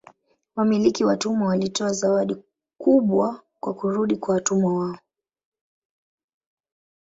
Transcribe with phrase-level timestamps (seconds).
[0.55, 2.37] Wamiliki wa watumwa walitoa zawadi
[2.77, 4.99] kubwa kwa kurudi kwa watumwa wao.